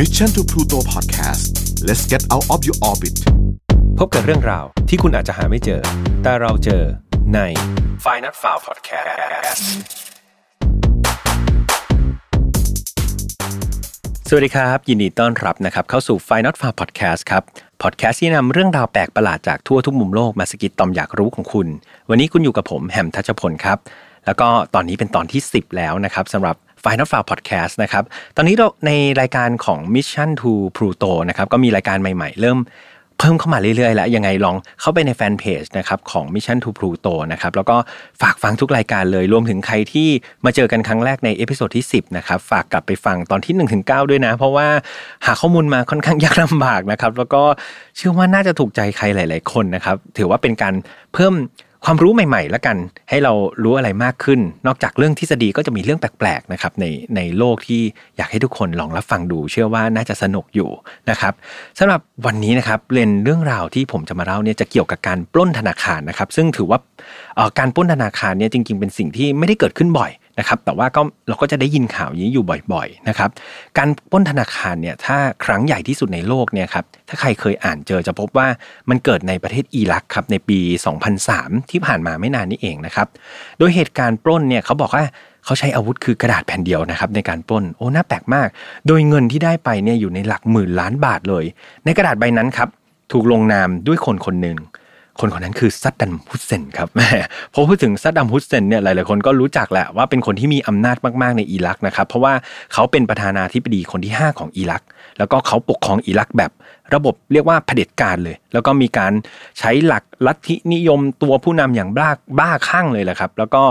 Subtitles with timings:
[0.00, 1.44] Mission to Pluto Podcast
[1.86, 3.16] let's get out of your orbit
[3.98, 5.80] พบกับเรื่องราวที่คุณอาจจะหาไม่เจอ
[6.22, 6.82] แต่เราเจอ
[7.34, 7.38] ใน
[8.04, 9.62] f i n a l f i l e Podcast
[14.28, 17.42] สวัสดีครับ ยินดีต้อนรับนะครับ เข้าสู่ f i n a l f i l e Podcast ครับ
[17.82, 21.66] พอดแคสต์ที่นำเรื่องราวแปลกประหลาดจากทั่วทุกมุมโลกมาสกิดตอมอยากรู้ของคุณ
[22.10, 23.78] วันนี้คุณอยู่กับผมแฮมทัชพลครับ
[24.26, 28.04] แล้วก็ตอนนี้เป็นตอนที่ 10 แล้วนะครับสำหรับ f i l e Podcast นะครับ
[28.36, 28.90] ตอนนี้เราใน
[29.20, 32.60] รายการของ Mission to Pluto นะครับก็มีรายการใหม่ๆ เริ่ม
[33.18, 37.76] เพิ่มเข้ามาเรื่อยๆ แล้ว ยังไงลองเข้าไปในแฟนเพจนะครับของ Mission to Pluto นะครับแล้วก็
[38.22, 40.08] ฝากฟังทุกรายการเลยรวมถึงใครที่
[40.44, 44.68] มาเจอกันครั้งแรกใน episode ที่ 10 นะครับ ฝากกลับไปฟังตอนที่ 1-9ถึงด้วยนะ เพราะว่า
[45.26, 47.42] หาข้อมูลมาค่อนข้างยากลำบากนะครับ แล้วก็
[47.96, 50.74] เชื่อว่าน่าจะถูกใจใครหลาย ๆ คนนะครับ ถือว่าเป็นการ
[51.14, 51.34] เพิ่ม
[51.84, 52.76] ความรู้ใหม่ๆ แล้วกัน
[53.10, 53.32] ให้เรา
[53.62, 56.84] รู้อะไรมากขึ้น นอกจากเรื่องทฤษฎีก็จะมีเรื่องแปลกๆนะครับใน
[57.16, 57.82] ในโลกที่
[58.16, 60.70] อยากให้ทุกคนลองรับฟังดู เชื่อว่าน่าจะสนุกอยู่
[61.10, 61.32] นะครับ
[61.78, 66.78] สำหรับวันนี้นะครับเรียนเรื่องราวที่ผมจะมาเล่าเนี่ยจะเกี่ยวกับการปล้นธนาคารนะครับ ซึ่งถือว่า
[67.58, 73.30] การปล้นธนาคารเนี่ยจริง ๆ เป็นสิ่งที่ไม่ได้เกิดขึ้นบ่อย นะครับแต่ว่าก็เราก็จะได้ยินข่าวนี้อยู่บ่อยๆนะครับ
[73.78, 78.48] การปล้นธนาคารเนี่ยถ้าครั้งใหญ่ที่สุดในโลกเนี่ยครับถ้าใครเคยอ่านเจอจะพบว่า
[78.90, 80.58] มันเกิดในประเทศอิรักครับในปี
[81.14, 83.06] 2003 ที่ผ่านมาไม่นานนี้เองนะครับ
[83.58, 85.04] โดยเหตุการณ์ปล้นเนี่ยเขาบอกว่า
[85.44, 88.48] เขาใช้อาวุธคือกระดาษแผ่นเดียวนะครับในการปล้นโอ้น่าแปลกมาก
[88.86, 91.44] โดยเงินที่ได้ไปเนี่ยอยู่ในหลักหมื่นล้านบาทเลย
[91.84, 92.68] ในกระดาษใบนั้นครับ
[93.12, 94.58] ถูกลงนามด้วยคนคนหนึ่ง
[95.20, 97.08] คนคนนั้นคือซัดดัมฮุสเซนครับแม่
[97.52, 102.32] พอพูดถึงซัดดัมฮุสเซนเนี่ยหลายๆคนก็รู้จักแหละว่าเป็นคนที่มีอำนาจมากๆในอิรักนะครับเพราะว่า
[102.72, 104.82] เขาเป็นประธานาธิบดีคนที่ 5 ของอิรัก
[105.18, 106.50] แล้วก็เขาปกครองอิรักแบบ
[106.94, 109.12] ระบบเรียกว่าเผด็จการเลย แล้วก็มีการ
[109.58, 113.62] ใช้หลักลัทธินิยมตัวผู้นำอย่างบ้าบ้าคลั่งเลยแหละครับ แล้วก็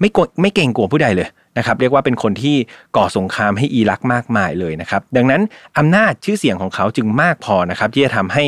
[0.00, 2.56] ไม่ไม่เก่งกลัวผู้ใดเลยนะครับเรียกว่าเป็นคนที่
[2.96, 5.42] ก่อสงครามให้อิรักมากมายเลยนะครับ ดังนั้น
[5.78, 8.44] อำนาจชื่อเสียงของเขาจึงมากพอนะครับที่จะทำให้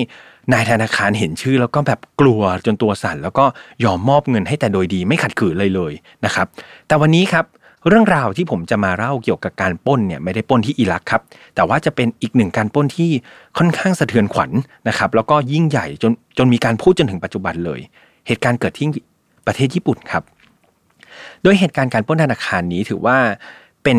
[0.53, 3.45] นายธนาคารเห็นชื่อแล้วก็แบบกลัวจนตัวสั่น แล้วก็
[3.85, 5.93] ยอมมอบเงินให้แต่โดยดีไม่ขัดขืนเลยเลย
[6.25, 6.47] นะครับ
[6.87, 7.45] แต่วันนี้ครับ
[7.89, 11.23] เรื่องราวที่ผมจะมาเล่าเกี่ยวกับการป้นเนี่ยไม่ได้ป้นที่อิรักครับ
[11.55, 13.11] แต่ว่าจะเป็นอีกหนึ่งการป้นที่
[13.59, 14.51] ค่อนข้างสะเทือนขวัญ
[14.89, 17.81] นะครับแล้วก็ยิ่งใหญ่จนจนมีการพูดจนถึงปัจจุบันเลย
[18.27, 18.87] เหตุการณ์เกิดที่
[19.47, 20.23] ประเทศญี่ปุ่นครับ
[21.43, 23.17] โดยเหตุการณ์การป้นธนาคารนี้ถือว่า
[23.85, 23.99] เป็น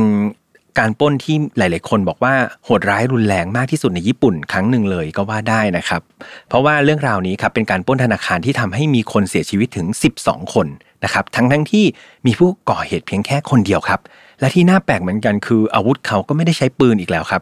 [0.80, 2.34] การป้นที่หลาย ๆ คนบอกว่า
[2.66, 6.02] โหดร้ายรุนแรงมากที่สุดในญี่ปุ่นครั้งหนึ่งเลยก็ว่าได้นะครับ
[6.48, 9.88] เพราะว่าเรื่องราวนี้ครับเป็นการป้นธนาคารที่ทำให้มีคนเสียชีวิตถึง
[10.22, 10.68] 12 คน
[11.04, 11.86] นะครับทั้งทั้งที่
[12.26, 14.00] มีผู้ก่อเหตุเพียงแค่คนเดียวครับ
[14.40, 17.42] และที่น่าแปลกเหมือนกันคืออาวุธเขาก็ไม่ได้ใช้ปืนอีกแล้วครับ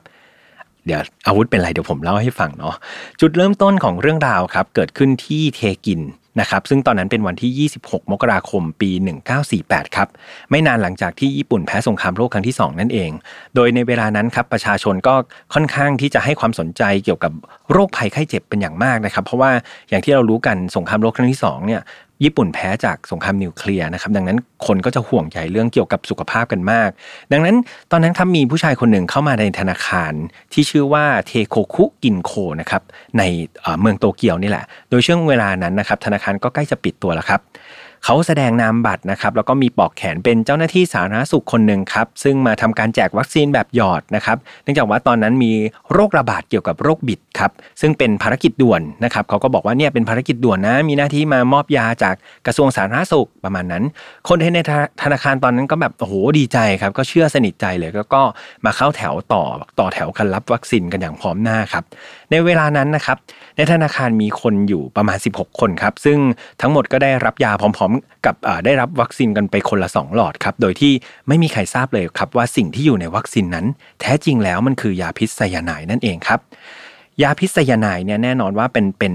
[0.86, 2.76] เดี๋ยวอาวุธเป็นอะไรเดี๋ยวผมเล่าให้ฟังเนาะ
[3.22, 6.02] จุดเริ่มต้นของเรื่องราวครับเกิดขึ้นที่เทกิน
[6.42, 8.92] นะครับซึ่งตอนนั้นเป็นวันที่ 26 มกราคมปี
[9.44, 10.08] 1948 ครับ
[10.50, 13.12] ไม่นานหลังจากที่ญี่ปุ่นแพ้สงครามโลกครั้งที่ 2 นั่นเอง
[13.56, 15.16] โดยในเวลานั้นครับประชาชนก็
[15.54, 17.32] ค่อนข้างที่จะให้ความสนใจเกี่ยวกับ
[17.72, 19.52] โรคภัยไข้เจ็บเป็นอย่างมากนะครับ เพราะว่า
[19.90, 21.82] อย่างที่เรารู้กันสงครามโลกครั้งที่2เนี่ย
[22.24, 24.38] ญี่ปุ่นแพ้จากสงครามนิวเคลียร์นะครับดังนั้น
[24.68, 26.90] คนก็จะห่วงใยเรื่องเกี่ยวกับสุขภาพกันมาก
[27.32, 27.56] ดังนั้น
[27.92, 30.14] ตอนนั้นครับมีผู้ชายคนหนึ่งเข้ามาในธนาคาร
[30.54, 32.32] ที่ชื่อว่าเทโคคุกินโค
[32.62, 32.82] นะครับ
[33.18, 33.24] ใน
[33.82, 37.42] เมืองโตเกียวนี่แหละ โดยช่วงเวลานั้นนะครับธนาคารก็ใกล้จะปิดตัวแล้วครับ
[38.06, 45.52] เขาแสดงนามบัตรนะครับแล้วก็มีปอกแขนเป็นเจ้าหน้าที่สาธารณสุขคนหนึ่งครับซึ่งมาทำการแจกวัคซีนแบบหยอดนะครับเนื่องจากว่าตอนนั้นมี
[45.94, 47.52] โรคระบาดเกี่ยวกับโรคบิดครับ
[47.82, 52.16] ซึ่งเป็นภารกิจด่วนนะครับเขาก็บอกว่าเนี่ยเป็นภารกิจด่วนนะ มีหน้าที่มามอบยาจาก
[52.46, 53.84] กระทรวงสาธารณสุขประมาณนั้น
[54.28, 54.60] คนใน
[55.04, 58.22] ธนาคารตอนนั้นก็แบบโอ้โหดีใจครับก็เชื่อสนิทใจเลยแล้วก็
[58.66, 59.44] มาเข้าแถวต่อ
[59.80, 61.84] ต่อแถวกันรับวัคซีนกันอย่างพร้อมหน้าครับ
[62.32, 63.18] ในเวลานั้นนะครับ
[63.60, 66.18] ในธนาคารมีคนอยู่ประมาณ 16 คนครับ ซึ่ง
[66.62, 70.94] ทั้งหมดก็ได้รับยาพร้อม ๆ กับได้รับวัคซีนกันไปคนละ 2 หลอดครับ โดยที่
[71.28, 73.66] ไม่มีใครทราบเลยครับว่าสิ่งที่อยู่ในวัคซีนนั้น
[74.02, 76.40] แท้จริงแล้วมันคือยาพิษไซยาไนด์นั่นเองครับ
[77.22, 79.14] ยาพิษไซยาไนด์เนี่ยแน่นอนว่าเป็นเป็น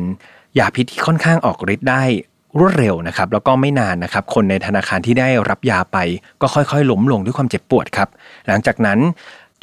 [0.58, 2.02] ยาพิษที่ค่อนข้างออกฤทธิ์ได้
[2.58, 5.98] รวดเร็วนะครับแล้วก็ไม่นานนะครับคนในธนาคารที่ได้รับยาไป
[6.40, 8.08] ก็ค่อยๆล้มลงด้วยความเจ็บปวดครับ
[8.48, 8.98] หลังจากนั้น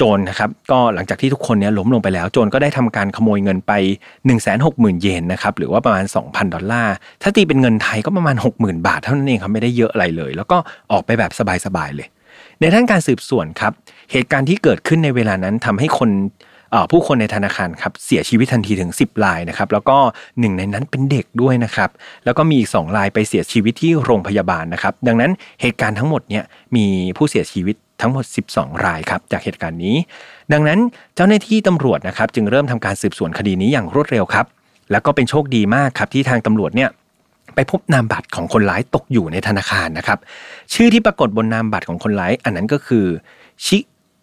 [0.03, 3.71] โจรนะครับก็หลังจากที่ทุกคนเนี้ยล้มลงไปแล้วโจรก็ได้ทำการขโมยเงินไป
[4.05, 10.57] 1 6 0 0 0 0 เยนนะครับหรือว่าประมาณ 2,000 ดอลลาร์ ถ้าตีเป็นเงินไทยก็ประมาณ 60,000 บาทเท่านั้นเองครับไม่ได้เยอะอะไรเลย แล้วก็
[10.91, 11.31] ออกไปแบบ
[11.65, 12.07] สบายๆเลย
[12.59, 13.73] ในด้านการสืบสวนครับ
[14.11, 16.09] เหตุการณ์ที่เกิดขึ้นในเวลานั้นทำให้คน
[16.91, 19.97] ผู้คนในธนาคารครับเสียชีวิตทันทีถึง 10รายนะครับแล้วก็
[20.39, 21.89] หนึ่งในนั้นเป็นเด็กด้วยนะครับ
[22.25, 25.31] แล้วก็มีอีก2รายไปเสียชีวิตที่โรงพยาบาลนะครับดังนั้น
[25.61, 26.43] เหตุการณ์ทั้งหมดเนี่ย
[26.75, 26.85] มี
[27.17, 29.95] ผู้เสียชีวิต ทั้งหมด 12 รายครับจากเหตุการณ์นี้
[30.53, 30.79] ดังนั้น
[31.15, 34.45] เจ้าหน้าที่ตำรวจนะครับจึงเริ่มทำการสืบสวนคดีนี้อย่างรวดเร็วครับ
[34.91, 36.89] แล้วก็เป็นโชคดีมากครับที่ทางตำรวจเนี่ย
[37.55, 40.19] ไปพบนามบัตรของคนร้ายตกอยู่ในธนาคารนะครับ
[40.73, 43.05] ชื่อที่ปรากฏบนนามบัตรของคนร้ายอันนั้นก็คือ
[43.65, 43.77] ชิ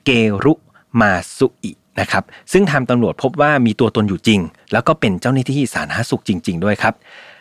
[0.04, 0.10] เก
[0.44, 0.52] รุ
[1.00, 4.40] มาซุอินะครับซึ่งทางตำรวจพบว่ามีตัวตนอยู่จริง
[4.72, 6.94] แล้วก็เป็นเจ้าหน้าที่สาธารณสุขจริง ๆ ด้วยครับ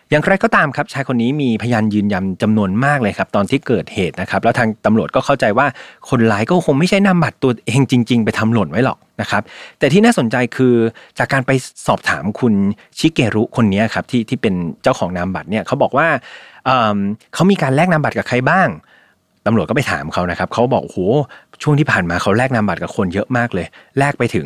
[0.09, 5.67] อย่างไรก็ตามครับชายคนนี้มีพยานยืนยันจำนวนมากเลยครับตอนที่เกิดเหตุนะครับแล้วทางตำรวจก็เข้าใจว่า
[6.09, 9.41] คนร้ายก็คงไม่ใช่นำบัตรตัวเองจริง ๆ ไปทำหล่นไว้หรอกนะครับ
[9.79, 10.75] แต่ที่น่าสนใจคือ
[11.19, 11.51] จากการไป
[11.87, 12.53] สอบถามคุณ
[12.97, 16.07] ชิเกรุคนนี้ครับที่ที่เป็นเจ้าของนามบัตรเนี่ยเขาบอกว่า
[17.33, 18.69] เขามีการแลกนามบัตรกับใครบ้าง
[19.45, 20.99] ตำรวจก็ไปถามเขานะครับเขาบอกโอ้โห
[21.63, 23.67] ช่วงที่ผ่านมาเขาแลกนามบัตรกับคนเยอะมากเลย
[23.99, 24.45] แลกไปถึง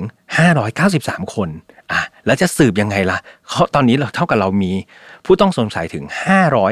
[0.67, 1.49] 593 คน
[1.91, 3.17] อะแล้วจะสืบยังไงล่ะ
[3.49, 4.71] เขาตอนนี้เราเท่ากับเรามี
[5.25, 6.05] ผู้ต้องสงสัยถึง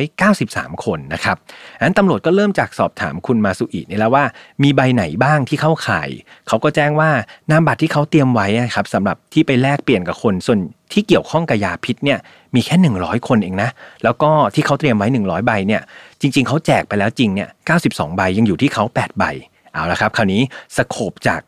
[0.10, 1.38] 593 คนนะครับ
[1.82, 4.24] อันตำรวจก็เริ่มจากสอบถามคุณมาสุอินี่แล้วว่า
[4.64, 6.10] มีใบไหนบ้างที่เข้าข่าย
[6.48, 7.10] เขาก็แจ้งว่า
[7.52, 10.60] นามบัตรที่เขาเตรียมไว้ครับสำหรับที่ไปแลกเปลี่ยนกับคนส่วน
[10.94, 12.20] ที่เกี่ยวข้องกับยาพิษเนี่ย
[12.56, 13.70] มีแค่ 100 คนเองนะ
[14.04, 15.82] แล้วก็ที่เขาเตรียมไว้ 100 ใบเนี่ย
[16.22, 17.50] จริง ๆเขาแจกไปแล้วจริงเนี่ย
[17.84, 19.26] 92 ใบยังอยู่ที่เขา8ใบ
[19.74, 20.42] เอาละครับ คราวนี้
[20.78, 21.42] สโคบจาก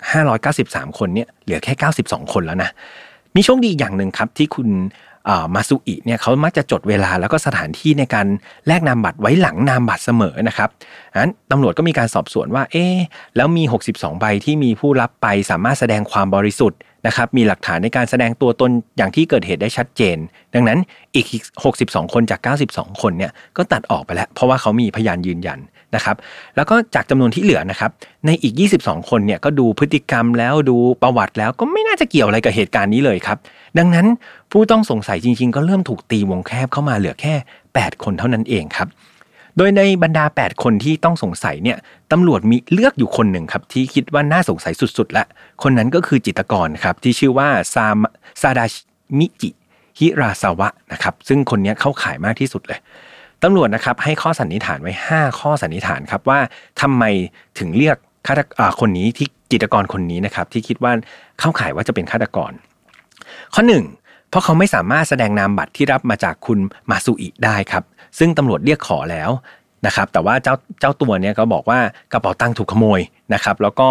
[0.45, 1.73] 593 คนเนี่ยเหลือแค่
[2.03, 2.69] 92 คนแล้วนะ
[3.35, 4.69] มีโชคดีอย่างหนึ่งครับที่คุณ
[5.55, 8.27] มาซุอิเนี่ยเขามักจะจดเวลาแล้วก็สถานที่ในการ
[8.67, 10.69] แลกนามบัตรไว้หลังนามบัตรเสมอนะครับ
[11.21, 12.85] นั้นตำรวจก็มีการสอบสวนว่า เอ๊
[13.35, 20.17] แล้วมี 62 ใบที่มีผู้รับไปสามารถแสดงความบริสุทธิ์นะครับ มีหลักฐานในการแสดงตัวตนอย่างที่เกิดเหตุได้ชัดเจน
[20.53, 20.79] ดังนั้น
[21.15, 21.25] อีก
[21.73, 22.39] 62 คนจาก
[22.71, 25.59] 92 คนเนี่ยก็ตัดออกไปแล้ว เพราะว่าเขามีพยานยืนยัน
[25.95, 26.15] นะครับ
[26.55, 27.91] แล้วก็จากจำนวนที่เหลือนะครับ
[28.25, 33.37] ในอีก 22 คนเนี่ยก็ดูพฤติกรรมแล้วดูประวัติแล้วก็ไม่น่าจะเกี่ยวอะไรกับเหตุการณ์นี้เลยครับ
[33.77, 34.07] ดังนั้น
[34.51, 37.33] ผู้ต้องสงสัยจริง ๆ ก็เริ่มถูกตีวงแคบเข้ามาเหลือแค่
[37.69, 38.87] 8 คนเท่านั้นเองครับ
[39.57, 41.77] โดยในบรรดา 8 คนที่ต้องสงสัยเนี่ย
[42.11, 45.23] ตำรวจมีเลือกอยู่คนหนึ่งครับที่คิดว่าน่าสงสัยสุดๆ และ
[45.63, 47.97] คนนั้นก็คือจิตกรครับที่ชื่อว่าซาม
[48.41, 48.65] ซาดา
[49.19, 49.49] มิจิ
[49.99, 52.79] ฮิราซาวะนะครับซึ่งคนนี้เข้าขายมากที่สุดเลย
[53.43, 56.39] ตำรวจนะครับให้ข้อสันนิษฐานไว้ 5 ข้อสันนิษฐานครับว่า
[56.81, 57.03] ทำไม
[57.59, 57.97] ถึงเรียก
[58.27, 58.41] ฆาต
[58.79, 60.91] คนนี้ที่จิตกรคนนี้นะครับที่คิดว่า
[61.39, 62.51] เข้าข่ายว่าจะเป็นฆาตกร
[63.53, 63.63] ข้อ
[63.95, 66.59] 1 เพราะเขาไม่สามารถแสดงนามบัตรที่รับมาจากคุณ
[66.89, 67.83] มาซูอิได้ครับ
[68.19, 69.29] ซึ่งตำรวจเรียกขอแล้ว
[69.85, 71.79] นะครับแต่ว่าเจ้าเจ้าตัวเนี่ยก็บอกว่า
[72.13, 72.99] กระเป๋าตังค์ถูกขโมย
[73.33, 73.87] นะครับแล้วก็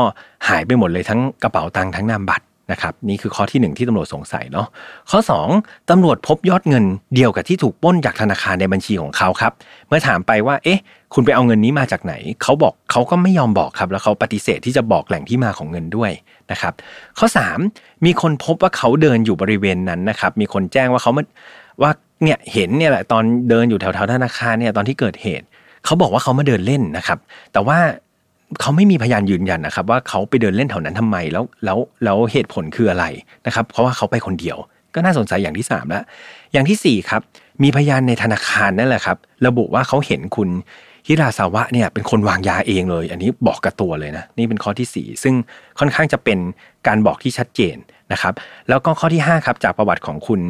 [0.48, 4.66] หายไปหมดเลยทั้งกระเป๋าตังค์ทั้งนามบัตร นะครับนี่คือข้อที่ 1 ที่ตำรวจสงสัยเนาะ
[5.10, 5.18] ข้อ
[5.54, 6.84] 2 ตำรวจพบยอดเงิน
[7.14, 9.52] เดียวกับที่ถูกป้นจากธนาคารในบัญชีของเขาครับ
[9.88, 10.80] เมื่อถามไปว่า เอ๊ะ
[11.14, 16.10] คุณไปเอาเงินนี้มาจากไหน เขาบอกเขาก็ไม่ยอมบอกครับ แล้วเขาปฏิเสธที่จะบอกแหล่งที่มาของเงินด้วย
[16.50, 16.72] นะครับ
[17.18, 17.26] ข้อ
[17.66, 21.12] 3 มีคนพบว่าเขาเดินอยู่บริเวณนั้นนะครับ มีคนแจ้งว่าเขา
[21.82, 21.90] ว่า
[22.22, 25.46] เนี่ยเห็นเนี่ยแหละตอนเดินอยู่แถวๆธนาคารเนี่ยตอนที่เกิดเหตุ
[25.84, 27.18] เขาบอกว่าเขามาเดินเล่นนะครับ
[27.52, 27.78] แต่ว่า
[28.60, 33.04] เขาไม่มีพยานยืนยันนะครับ ว่าเขาไปเดินเล่นแถวนั้นทำไมแล้วแล้วแล้วเหตุผลคืออะไร
[33.46, 34.56] นะครับ เพราะว่าเขาไปคนเดียว
[34.94, 36.02] ก็น่าสนใจอย่างที่3แล้ว
[36.52, 37.22] อย่างที่4ครับ
[37.62, 39.16] มีพยานในธนาคารนั่นแหละครับ
[39.46, 40.48] ระบุว่าเขาเห็นคุณ
[41.06, 45.34] ฮิราซาวะเนี่ยเป็นคนวางยาเองเลย อันนี้บอกกับตัวเลยนะ นี่เป็นข้อที่ 4 ซึ่ง
[45.78, 46.38] ค่อนข้างจะเป็น
[46.86, 47.76] การบอกที่ชัดเจน
[48.12, 48.34] นะครับ
[48.68, 50.40] แล้วก็ข้อที่5ครับจากประวัติของคุณ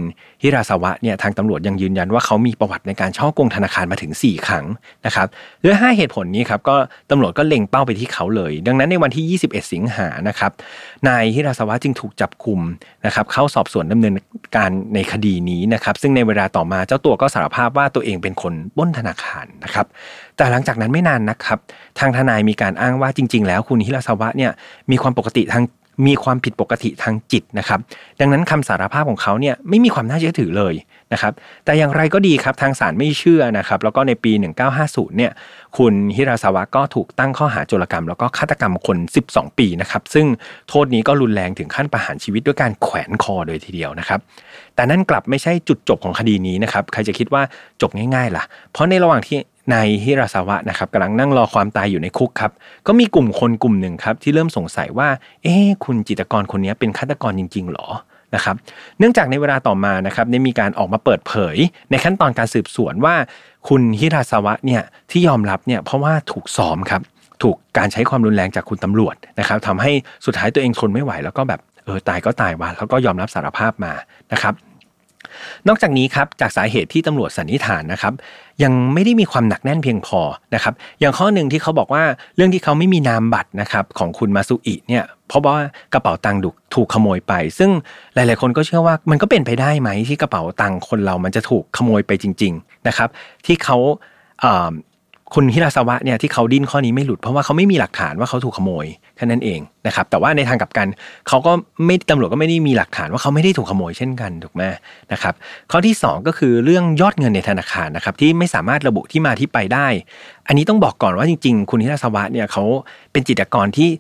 [0.42, 4.64] ฮิราซาวะเนี่ยทางตำรวจยังยืนยันว่าเขามีประวัติในการช่อกงธนาคารมาถึง 4 ครั้ง
[5.06, 5.26] นะครับ
[5.64, 6.76] ด้วย 5 เหตุผลนี้ครับก็
[7.10, 10.52] ตำรวจก็เล็งเป้าไปที่เขาเลย ดังนั้นในวันที่ 21 สิงหานะครับ
[11.08, 12.60] นายฮิราซาวะจึงถูกจับคุม
[13.06, 14.14] นะครับเข้าสอบสวนดำเนิน
[14.56, 19.86] การในคดีนี้นะครับซึ่งในเวลาต่อมาเจ้าตัวก็สารภาพว่าตัวเองเป็นคนป้นธนาคารนะครับ
[20.36, 21.58] แต่หลังจากนั้นไม่นานนะครับ
[21.98, 24.52] ทางทนายมีการอ้างว่าจริง ๆ แล้วคุณฮิราซาวะเนี่ย
[24.90, 25.64] มีความปกติทาง
[26.06, 27.80] มีความผิดปกติทางจิตนะครับ
[28.20, 30.74] ดังนั้นคำสารภาพของเขาเนี่ยไม่มีความน่าเชื่อถือเลย
[31.12, 31.32] นะครับ
[31.64, 34.32] แต่อย่างไรก็ดีครับทางศาลไม่เชื่อนะครับ แล้วก็ในปี
[34.74, 35.32] 1950 เนี่ย
[35.76, 40.26] คุณฮิราซาวะก็ถูกตั้งข้อหาโจรกรรม แล้วก็ฆาตกรรมคน 12 ปีนะครับ ซึ่ง
[40.68, 44.20] โทษนี้ก็รุนแรงถึงขั้นประหารชีวิตด้วยการแขวนคอโดยทีเดียวนะครับ
[44.74, 47.42] แต่นั่นกลับไม่ใช่จุดจบของคดีนี้นะครับ ใครจะคิดว่า
[47.82, 49.38] จบง่ายๆล่ะ เพราะในระหว่างที่
[49.72, 52.52] นายฮิราซาวะนะครับกำลังนั่งรอความตายอยู่ในคุกครับ
[52.86, 55.08] ก็มีกลุ่มคนกลุ่มหนึ่งครับที่เริ่มสงสัยว่า
[55.42, 57.88] เอ๊คุณจิตกรคนนี้เป็นฆาตกรจริง ๆหรอ
[58.34, 58.56] นะครับ
[58.98, 61.56] เนื่องจากในเวลาต่อมานะครับได้มีการออกมาเปิดเผย
[61.90, 63.14] ในขั้นตอนการสืบสวนว่า
[63.68, 67.02] คุณฮิราซาวะเนี่ยที่ยอมรับเนี่ยเพราะว่าถูกซ้อมครับ
[67.42, 69.92] ถูกการใช้ความรุนแรงจากคุณตำรวจนะครับทำให้
[70.26, 73.92] สุดท้ายตัวเองทนไม่ไหวแล้วก็แบบเออตายก็ตายว่ะแล้วก็ยอมรับสารภาพมา
[74.32, 74.54] นะครับ
[75.68, 78.14] นอกจากนี้ครับจากสาเหตุที่ตำรวจสันนิษฐานนะครับ
[78.62, 80.20] ยังไม่ได้มีความหนักแน่นเพียงพอ
[80.54, 82.02] นะครับ อย่างข้อหนึ่งที่เขาบอกว่า
[82.36, 85.56] เรื่องที่เขาไม่มีนามบัตรนะครับของคุณมาซุอิเนี่ยเพราะว่า
[85.92, 86.40] กระเป๋าตังค์
[86.74, 87.70] ถูกขโมยไป ซึ่ง
[88.14, 93.08] หลาย ๆ คนก็เชื่อว่ามันก็เป็นไปได้ไหมที่กระเป๋าตังค์คนเรามันจะถูกขโมยไปจริง ๆ นะครับ
[93.46, 93.76] ที่เขา
[95.34, 100.88] คุณฮิราซาวะเนี่ยที่เขาดิ้นข้อนี้ไม่หลุดเพราะว่าเขาไม่มีหลักฐานว่าเขาถูกขโมยแค่นั้นเองนะครับแต่ว่าในทางกลับกัน
[101.28, 101.52] เขาก็
[101.86, 104.62] ไม่ตำรวจก็ไม่ได้มีหลักฐานว่าเขาไม่ได้ถูกขโมยเช่นกันถูกไหม
[105.12, 105.34] นะครับ
[105.70, 109.86] ข้อที่ 2 ก็คือเรื่องยอดเงินในธนาคารนะครับที่ไม่สามารถระบุที่มาที่ไปได้
[110.48, 112.64] อันนี้ต้องบอกก่อนว่าจริง ๆ คุณฮิราซาวะเนี่ยเขา
[113.12, 113.90] เป็นจิตรกรที่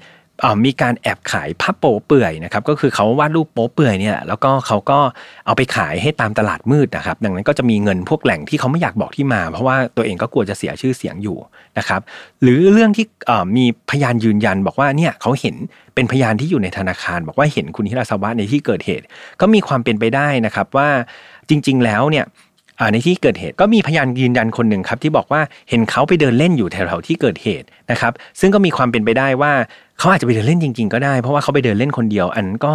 [0.64, 4.98] มีการแอบขายภาพโป๊เปื่อยนะครับก็คือเขาวาดรูปโป๊เปื่อยเนี่ยแล้วก็เขาก็
[5.46, 11.38] เอาไปขายให้ตามตลาดมืดนะครับ ดังนั้นก็จะมีเงินพวกแหล่งที่เขาไม่อยากบอกที่มา เพราะว่าตัวเองก็กลัวจะเสียชื่อเสียงอยู่
[11.78, 12.00] นะครับ
[12.42, 13.06] หรือเรื่องที่
[13.56, 15.56] มีพยานยืนยันบอกว่าเนี่ยเขาเห็น
[15.94, 19.04] เป็นพยานที่อยู่ในธนาคาร บอกว่าเห็นคุณฮิราซาวะในที่เกิดเหตุ
[19.40, 20.88] ก็มีความเป็นไปได้นะครับว่า
[21.48, 22.24] จริง ๆ แล้วเนี่ย
[22.92, 29.52] ในที่เกิดเหตุก็มีพยานยืนยันคนหนึ่งครับที่บอกว่าเห็นเขาไปเดินเล่นอยู่แถวๆที่เกิดเหตุนะครับซึ่งก็มีความเป็นไปได้ว่า
[29.98, 32.72] เขาอาจจะไปเดินเล่นจริง ๆ ก็ได้เพราะว่าเขาไปเดินเล่นคนเดียว อันก็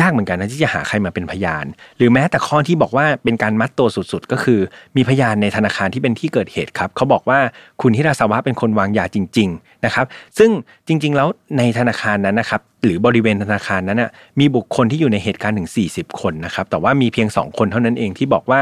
[0.00, 1.64] ยากเหมือนกันนะที่จะหาใครมาเป็นพยาน
[1.96, 4.60] หรือแม้แต่ข้อที่บอกว่าเป็นการมัดตัวสุดๆ ก็คือ
[4.96, 7.38] มีพยานในธนาคารที่เป็นที่เกิดเหตุครับเขาบอกว่า
[7.80, 10.06] คุณฮิราสวะเป็นคนวางยาจริง ๆนะครับ
[10.38, 10.50] ซึ่ง
[10.86, 14.10] จริง ๆ แล้วในธนาคารนั้นนะครับหรือบริเวณธนาคารนั้นนะ
[14.40, 18.60] มีบุคคลที่อยู่ในเหตุการณ์ถึง40 คนนะครับแต่ว่ามีเพียง 2 คนเท่านั้นเองที่บอกว่า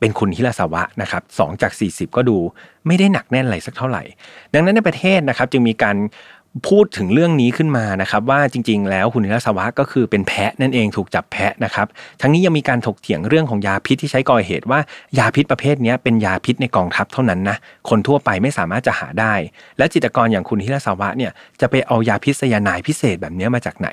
[0.00, 2.36] เป็นคุณฮิราสาวะนะครับสจาก 40 ก็ดู
[2.86, 4.02] ไม่ได้หนักแน่นอะไรสักเท่าไหร่
[4.54, 5.96] ดังนั้นในประเทศนะครับจึงมีการ
[6.68, 11.86] พูดถึงเรื่องนี้ขึ้นมานะครับว่าจริง ๆ แล้วคุณฮิราสวะก็คือเป็นแพะนั่นเองถูกจับแพะนะครับ
[12.20, 14.80] ทั้งนี้ยังมีการถกเถียงเรื่องของยาพิษที่ใช้ก่อเหตุว่า
[15.18, 17.56] ยาพิษประเภทนี้เป็นยาพิษในกองทัพเท่านั้นนะ
[17.88, 19.34] คนทั่วไปไม่สามารถจะหาได้
[19.78, 23.88] และจิตกรอย่างคุณฮิราสวะเนี่ยจะไปเอายาพิษยานายพิเศษแบบนี้มาจากไหน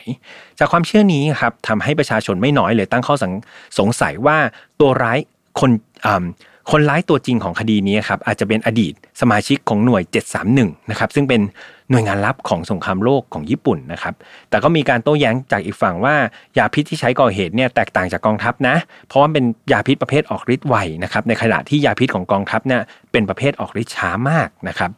[0.60, 3.16] จากความเชื่อนี้ครับทำให้ประชาชนไม่น้อยเลยตั้งข้อ
[3.80, 4.38] สงสัยว่า
[4.80, 5.20] ตัวร้าย
[5.60, 5.72] คน
[6.72, 10.04] คนร้ายตัวจริงของคดีนี้ครับอาจจะเป็นอดีตสมาชิกของหน่วย
[10.48, 11.42] 731 นะครับซึ่งเป็น
[11.92, 14.14] หน่วยงานลับของสงครามโลกของญี่ปุ่นนะครับ
[14.50, 16.16] แต่ก็มีการโต้แย้งจากอีกฝั่งว่า
[16.58, 18.76] ยาพิษที่ใช้ก่อเหตุเนี่ยแตกต่างจากกองทัพนะ
[19.08, 22.82] เพราะว่าเป็นยาพิษประเภทออกฤทธิ์ไวนะครับในขณะที่ยาพิษของกองทัพเนี่ย
[23.12, 24.92] เป็นประเภทออกฤทธิ์ช้ามากนะครับ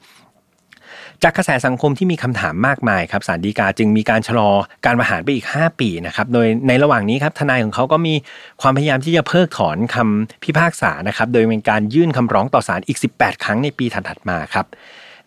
[1.24, 4.52] จากกระแสสังคมที่มีคำถามมากมายครับสารดีกาจึงมีการชะลอ
[4.86, 8.14] การประหารไปอีก 5 ปีนะครับโดยในระหว่างนี้ครับทนายของเขาก็มี
[8.62, 14.66] ความพยายามที่จะเพิกถอนคำพิพากษานะครับโดยเป็นการยื่นคำร้องต่อศาลอีก 18 ครั้งในปีถัดๆมาครับ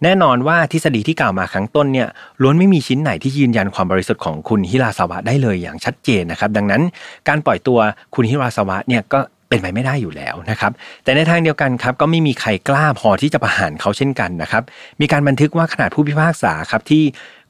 [0.04, 2.08] แน่นอนว่าทฤษฎีที่กล่าวมาครั้งต้นเนี่ย
[2.42, 6.82] ล้วนไม่มีชิ้นไหนที่ยืนยันความบริสุทธิ์ของคุณฮิราสวะได้เลยอย่างชัดเจนนะครับ ดังนั้น
[7.28, 7.78] การปล่อยตัว
[8.14, 10.72] คุณฮิราสวะเนี่ยก็ เป็นไปไม่ได้อยู่แล้วนะครับ
[11.04, 14.62] แต่ในทางเดียวกันครับก็ไม่มีใครกล้าพอที่จะประหารเขาเช่นกันนะครับ
[15.00, 17.02] มีการบันทึกว่าขนาดผู้พิพากษาครับที่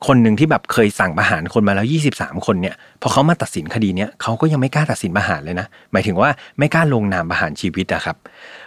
[0.06, 8.16] คนหนึ่งที่แบบเคยสั่งประหารคนมาแล้ว 23 คนเนี่ยพอเขามาตัดสินคดีเนี้ยเขาก็ยังไม่กล้าตัดสินประหารเลยนะ หมายถึงว่าไม่กล้าลงนามประหารชีวิตนะครับ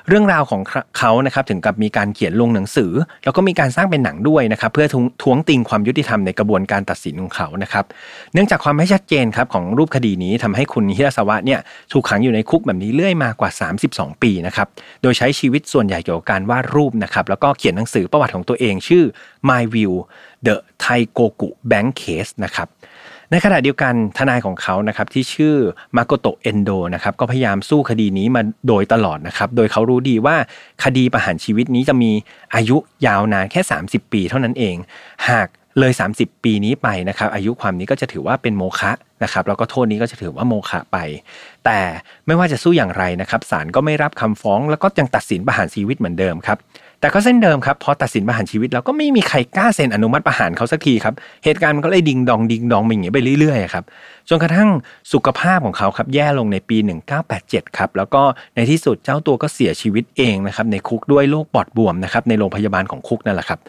[0.08, 0.62] เรื่องราวของ
[1.00, 2.92] เขานะครับถึงกับมีการเขียนลงหนังสือ
[3.24, 4.88] แล้วก็มีการสร้างเป็นหนังด้วยนะครับเพื่อ
[5.22, 7.86] ทวงติงความยุติธรรมในกระบวนการตัดสินของเขานะครับ
[8.34, 11.60] เนื่องจากความไม่ชัดเจนครับของรูปคดีนี้ทำให้คุณฮิราสวะเนี่ย
[11.92, 13.50] ถูกขังอยู่ในคุกแบบนี้เรื่อยมากว่า
[13.88, 14.68] 32 ปีนะครับ
[15.02, 19.04] โดยใช้ชีวิตส่วนใหญ่เกี่ยวกับการวาดรูปนะครับแล้วก็เขียนหนังสือประวัติของตัวเองชื่อ
[19.50, 19.94] My View
[20.46, 22.68] The Taikoku Bank Case นะครับ
[23.32, 25.56] ในขณะเดียวกันทนายของเขานะครับที่ชื่อ
[25.98, 30.36] มาโกโตเอนโดนะครับก็พยายามสู้คดีนี้มาโดยตลอดนะครับโดยเขารู้ดีว่า
[30.84, 32.12] คดีประหารชีวิตนี้จะมี
[32.56, 34.76] อายุยาวนานแค่ 30 ปีเท่านั้นเอง
[35.30, 35.48] หาก
[35.80, 38.92] เลย 30 ปีนี้ไปนะครับอายุความนี้ก็จะถือว่าเป็นโมฆะ
[39.24, 40.98] นะครับแล้วก็โทษนี้ก็จะถือว่าโมฆะไป
[41.66, 41.80] แต่
[42.28, 46.58] ไม่ว่าจะสู้อย่างไรนะครับศาลก็ไม่รับคำฟ้องแล้วก็ยังตัดสินประหารชีวิตเหมือนเดิมครับ
[47.02, 53.84] แต่ก็เส้นเดิมครับพอตัดสินประหารชีวิตแล้วก็ไม่มีใครกล้าเซ็นอนุมัติประหารเขาสักทีครับเหตุการณ์มันก็เลยดิงดองดิงดองไปอย่างนี้ไปเรื่อยๆครับ
[54.30, 54.70] จนกระทั่ง
[55.14, 56.78] สุขภาพของเขาครับแย่ลงในปี
[57.28, 58.22] 1987ครับแล้วก็
[58.56, 63.60] ในที่สุดเจ้าตัวก็เสียชีวิตเองนะครับในคุกด้วยโรคปอดบวมนะครับในโรงพยาบาลของคุกนั่นแหละครับ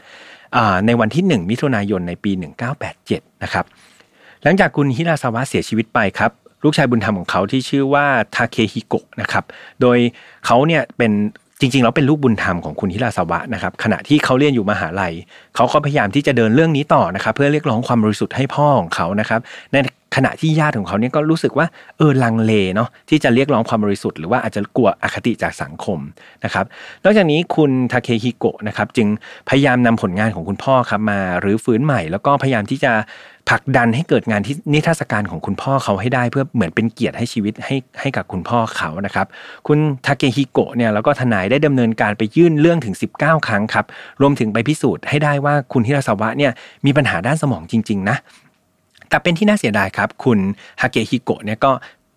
[0.86, 2.32] ในวันที่ 1 มิถุนายนในปี
[2.88, 3.64] 1987นะครับ
[4.42, 6.32] หลังจากคุณฮิราซาวะเสียชีวิตไปครับ
[6.64, 9.44] ลูกชายบุญธรรมของเขาที่ชื่อว่าทาเคฮิโกะนะครับ
[9.80, 9.98] โดย
[10.46, 11.12] เขาเนี่ยเป็น
[11.62, 15.12] จริงๆแล้วเป็นลูกบุญธรรมของคุณฮิราสวะนะครับขณะที่เขาเรียนอยู่มหาลัย
[15.56, 19.40] เขาก็พยายามที่จะเดินเรื่องนี้ต่อนะครับเพื่อเรียกร้องความบริสุทธิ์ให้พ่อของเขานะครับ
[19.72, 19.76] ใน
[20.16, 21.66] ขณะที่ญาติของเขาเนี่ยก็รู้สึกว่า
[21.98, 25.98] เออลังเลเนาะที่จะเรียกร้องความบริสุทธิ์หรือว่าอาจจะกลัวอคติจากสังคม
[26.44, 26.64] นะครับ
[27.04, 29.08] นอกจากนี้คุณทาเคฮิโกะนะครับจึง
[29.48, 32.92] พยายามนำผลงานของคุณพ่อครับมาหรือฟื้นใหม่ แล้วก็พยายามที่จะ
[33.48, 39.26] ผลักดันให้เกิดงานที่นิทรรศการของคุณพ่อเขาให้ได้เพื่อเหมือนเป็นเกียรติให้ชีวิตให้ให้กับคุณพ่อเขานะครับ
[39.66, 43.84] คุณทาเกฮิโกะเนี่ยแล้วก็ทนายได้ดำเนินการไปยื่นเรื่องถึง 19 ครั้งครับ
[44.20, 46.52] รวมถึงไปพิสูจน์ให้ได้ว่าคุณฮิราสวะเนี่ย
[46.86, 48.16] มีปัญหาด้านสมองจริง ๆ นะ
[49.08, 50.38] แต่เป็นที่น่าเสียดายครับ คุณ
[50.80, 51.72] ฮาเกฮิโกะเนี่ยก็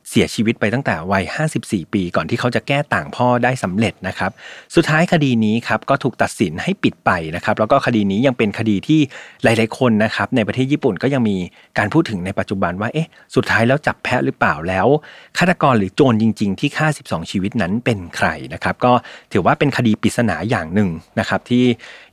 [0.09, 1.23] เสียชีวิตไปตั้งแต่วัย
[1.59, 4.31] 54 ปี ก่อนที่เขาจะแก้ต่างพ่อได้สำเร็จนะครับ
[4.75, 8.99] สุดท้ายคดีนี้ครับก็ถูกตัดสินให้ปิดไปนะครับแล้วก็คดีนี้ยังเป็นคดีที่
[9.43, 11.37] หลาย ๆ คนนะครับในประเทศญี่ปุ่นก็ยังมี
[11.77, 14.87] การพูดถึงในปัจจุบันว่าเอ๊ะสุดท้ายแล้วจับแพะหรือเปล่าแล้ว
[15.37, 18.93] ฆาตกรหรือโจรจริง ๆ ที่ฆ่า 12 ชีวิตนั้นเป็นใครนะครับก็
[19.33, 21.63] ถือว่าเป็นคดีปริศนาอย่างหนึ่งนะครับที่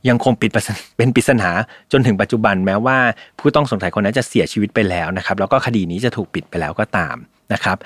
[0.07, 0.49] ยังคงปิด
[0.97, 1.49] เป็นปริศนา
[1.91, 2.97] จนถึงปัจจุบันแม้ว่า
[3.39, 7.17] ผู้ต้องสงสัยคนนั้นจะเสียชีวิตไปแล้วนะครับแล้วก็คดีนี้จะถูกปิดไปแล้วก็ตาม
[7.53, 7.77] นะครับ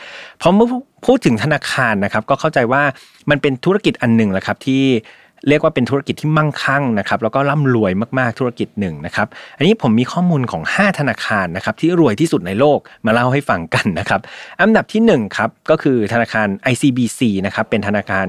[0.41, 0.67] พอเมื่อ
[1.05, 2.83] พูดถึงธนาคารนะครับ ก็เข้าใจว่า
[3.29, 4.83] มันเป็นธุรกิจอันหนึ่งแหละครับที่
[5.47, 14.21] เรียกว่าเป็นธุรกิจที่มั่งคั่งนะครับแล้วก็ร่ำรวยมากๆธุรกิจหนึ่งนะครับอันนี้ผมมีข้อมูลของ 5 ธนาคารนะครับที่รวยที่สุดในโลกมาเล่าให้ฟังกันนะครับ
[14.61, 18.27] อันดับที่1ครับก็คือธนาคาร ICBC นะครับเป็นธนาคาร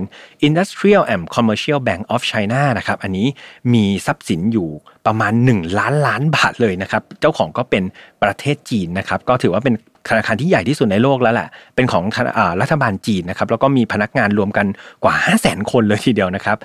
[0.49, 3.27] Industrial and Commercial Bank of China นะครับอันนี้
[3.73, 4.69] มีทรัพย์สินอยู่
[5.07, 7.83] ประมาณ 1 ล้านล้านบาทเลยนะครับ เจ้าของก็เป็น
[8.23, 9.75] ประเทศจีนนะครับ ก็ถือว่าเป็น
[10.09, 12.05] ธนาคารที่ใหญ่ที่สุดในโลกแล้วแหละ เป็นของ
[12.61, 14.67] รัฐบาลจีนนะครับ แล้วก็มีพนักงานรวมกัน
[15.05, 16.57] กว่า 5 0 0 0 0 0 คนเลยทีเดียวนะครับ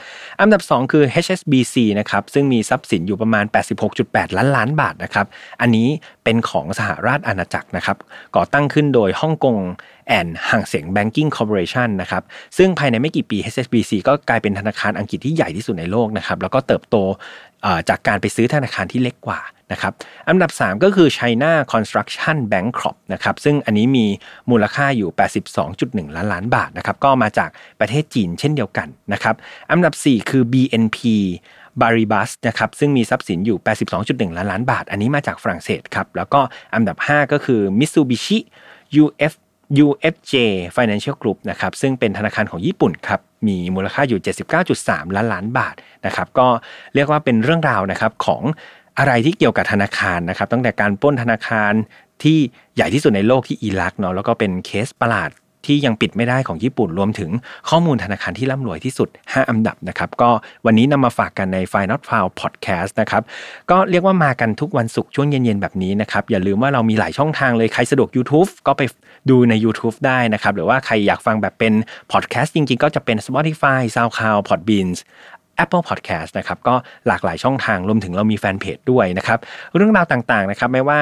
[0.41, 3.45] อันดับ 2 คือ HSBC นะครับ ซึ่งมีทรัพย์สินอยู่ประมาณ
[3.91, 5.25] 86.8 ล้านล้านบาทนะครับ
[5.61, 5.87] อันนี้
[6.23, 7.97] เป็นของสหราชอาณาจักรนะครับ
[8.35, 9.57] ก่อตั้งขึ้นโดยฮ่องกง
[10.07, 12.23] แอนห่างเสียง Banking Corporation นะครับ
[12.57, 16.95] ซึ่งภายในไม่กี่ปี HSBC ก็กลายเป็นธนาคารอังกฤษที่ใหญ่ที่สุดในโลกนะครับแล้วก็เติบโต
[17.89, 19.39] จากการไปซื้อธนาคารที่เล็กกว่า
[19.71, 19.93] นะครับ
[20.29, 24.05] อันดับ 3 ก็คือ China Construction Bank Corp นะครับซึ่งอันนี้มี
[24.51, 25.09] มูลค่าอยู่
[25.63, 29.35] 82.1 ล้านล้านบาทนะครับก็มาจากประเทศจีนเช่นเดียวกันนะครับ
[29.71, 30.97] อันดับ 4 คือ BNP
[31.81, 33.57] บาริบัสนะครับซึ่งมีทรัพย์สินอยู่
[33.97, 36.41] 82.1 ล้านล้านบาท อันนี้มาจากฝรั่งเศสครับแล้วก็
[36.75, 38.39] อันดับ 5 ก็คือ Mitsubishi
[39.03, 39.33] UF
[39.85, 40.33] UFJ
[40.75, 44.21] Financial Group นะครับซึ่งเป็นธนาคารของญี่ปุ่นครับมีมูลค่าอยู่
[44.67, 46.47] 79.3 ล้านล้านบาทนะครับก็
[46.95, 48.43] เรียกว่าเป็นเรื่องราวนะครับของ
[48.97, 51.73] อะไรที่เกี่ยวกับธนาคารนะครับตั้งแต่การป้นธนาคาร
[52.23, 52.37] ที่
[52.75, 55.29] ใหญ่ที่สุดในโลกที่อิรักเนาะแล้วก็เป็นเคสประหลาด
[55.65, 57.31] ที่ยังปิดไม่ได้ของญี่ปุ่นรวมถึง
[57.69, 60.29] ข้อมูลธนาคารที่ร่ำรวยที่สุด 5 อันดับนะครับ ก็
[60.65, 63.23] วันนี้นำมาฝากกันใน f i n a l f i l e Podcast นะครับ
[63.71, 68.81] ก็เรียกว่ามากันทุกวันศุกร์ช่วงเย็นๆ แบบนี้นะครับ อย่าลืมว่าเรามีหลายช่องทางเลย ใครสะดวก YouTube ก็ไป
[69.29, 71.73] ดูใน YouTube ได้นะครับ หรือว่าใครอยากฟังแบบเป็น
[72.11, 74.99] Podcast จริงๆ ก็จะเป็น Spotify SoundCloud Podbeans
[75.63, 76.75] Apple Podcast นะครับก็
[77.07, 79.39] หลากหลายช่องทางรวมถึงเรามีแฟนเพจด้วยนะครับ
[79.75, 80.99] เรื่องราวต่างๆนะครับไม่ว่า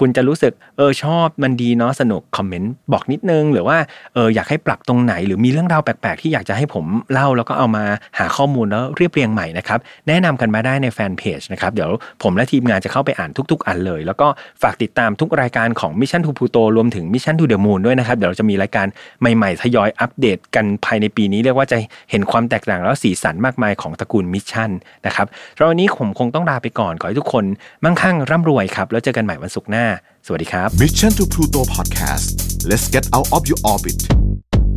[0.00, 3.76] คุณจะรู้สึกเออชอบมันดีเนาะสนุกคอมเมนต์บอกนิดนึง หรือว่า
[4.14, 7.84] เอออยากให้ปรับตรงไหน หรือมีเรื่องราวแปลกๆ ที่อยากจะให้ผมเล่าแล้วก็เอามา
[8.18, 11.90] หาข้อมูลแล้วเรียบเรียงใหม่นะครับแนะนำกันมาได้ในแฟนเพจนะครับเดี๋ยว
[12.22, 14.26] ผมและทีมงานจะเข้าไปอ่านทุก ๆ อันเลย แล้วก็
[14.62, 18.86] ฝากติดตามทุกรายการของ Mission to Pluto รวมถึง Mission to the Moon ด้วยนะครับเดี๋ยวเราจะมีรายการ
[19.20, 21.76] ใหม่ๆทยอยอัปเดตกันภายในปีนี้เรียกว่าจะ
[22.10, 24.70] เห็นความแตกต่างแล้วสีสันมากมายของตระกูล Mission
[25.06, 25.26] นะครับ
[25.68, 27.44] วันนี้ผมคงต้องลาไปก่อนขอให้ทุกคน
[27.84, 29.90] มั่งคั่งร่ำรวยครับแล้วเจอกันใหม่วันศุกร์หน้า
[30.26, 32.28] สวัสดีครับ Mission to Pluto Podcast
[32.70, 34.00] let's get out of your orbit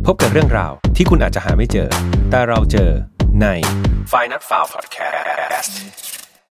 [0.06, 1.88] พบกับเรื่องราวที่คุณอาจจะหาไม่เจอ
[2.30, 2.90] แต่เราเจอ
[3.40, 3.46] ใน
[4.12, 6.17] f i n a l f i l e Podcast